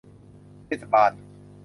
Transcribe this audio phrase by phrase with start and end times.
[0.65, 1.11] เทศบาล